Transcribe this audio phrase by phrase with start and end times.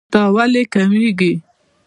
[0.13, 1.31] دا ولې کميږي